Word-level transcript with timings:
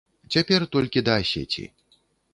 Цяпер 0.35 0.65
толькі 0.75 1.05
да 1.09 1.19
асеці. 1.25 1.67